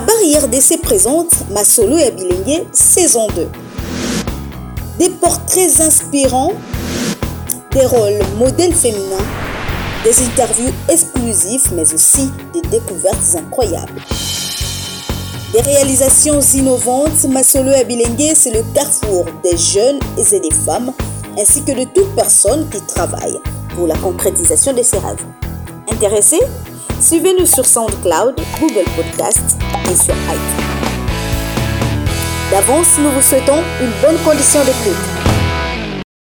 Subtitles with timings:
[0.00, 3.48] Barrière d'essai présente Masolo et Abilengue saison 2.
[4.98, 6.52] Des portraits inspirants,
[7.70, 9.24] des rôles modèles féminins,
[10.02, 14.00] des interviews exclusives mais aussi des découvertes incroyables.
[15.52, 20.92] Des réalisations innovantes, Masolo et Abilengue, c'est le carrefour des jeunes et des femmes
[21.38, 23.38] ainsi que de toute personne qui travaille
[23.76, 25.24] pour la concrétisation de ses rêves.
[25.88, 26.40] Intéressé
[27.00, 29.56] Suivez-nous sur SoundCloud, Google Podcast
[29.90, 30.64] et sur iTunes.
[32.50, 35.13] D'avance, nous vous souhaitons une bonne condition d'écoute.